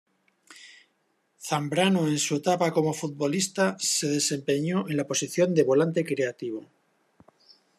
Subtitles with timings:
[1.47, 6.65] Zambrano en su etapa como futbolista se desempeñó en la posición de volante creativo.